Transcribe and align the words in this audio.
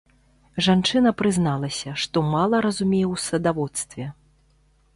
Жанчына 0.67 1.11
прызналася, 1.19 1.93
што 2.05 2.17
мала 2.33 2.63
разумее 2.69 3.05
ў 3.13 3.25
садаводстве. 3.27 4.05